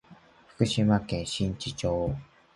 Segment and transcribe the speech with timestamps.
[0.47, 2.15] 福島県新地町